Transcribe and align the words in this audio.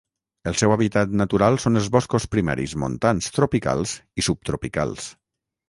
El 0.51 0.55
seu 0.61 0.71
hàbitat 0.75 1.13
natural 1.21 1.57
són 1.65 1.81
els 1.83 1.91
boscos 1.97 2.25
primaris 2.37 2.75
montans 2.85 3.31
tropicals 3.39 3.97
i 4.23 4.29
subtropicals. 4.33 5.15